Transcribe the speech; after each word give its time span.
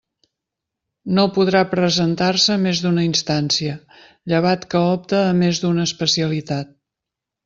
No 1.17 1.25
podrà 1.33 1.59
presentar-se 1.73 2.55
més 2.63 2.81
d'una 2.85 3.03
instància, 3.07 3.75
llevat 4.33 4.65
que 4.73 4.81
opte 4.95 5.21
a 5.27 5.35
més 5.43 5.61
d'una 5.65 5.87
especialitat. 5.91 6.73